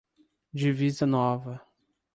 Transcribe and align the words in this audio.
Divisa 0.57 1.05
Nova 1.05 1.61